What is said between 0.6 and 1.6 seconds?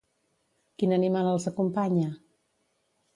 Quin animal els